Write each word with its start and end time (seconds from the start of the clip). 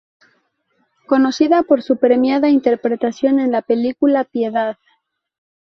Conocida 1.05 1.61
por 1.61 1.83
su 1.83 1.97
premiada 1.97 2.49
interpretación 2.49 3.39
en 3.39 3.51
la 3.51 3.61
película 3.61 4.23
"Piedad". 4.23 4.77